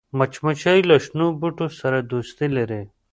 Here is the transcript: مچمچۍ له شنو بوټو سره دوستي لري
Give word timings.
مچمچۍ 0.17 0.79
له 0.89 0.95
شنو 1.05 1.25
بوټو 1.39 1.67
سره 1.79 1.97
دوستي 2.11 2.47
لري 2.57 2.81